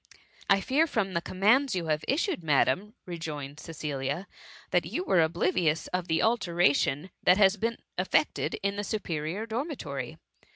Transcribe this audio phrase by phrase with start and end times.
[0.03, 0.07] ^^^
[0.49, 4.25] I fear from the commands you have issued, Madam,^^ rejoined Cecilia,"
[4.71, 9.45] that you were ob livious of the alteration that has been effected in the superior
[9.45, 10.17] dormitory.